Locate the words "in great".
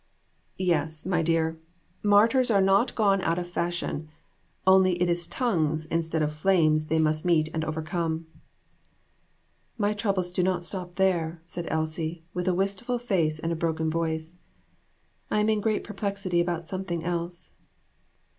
15.49-15.83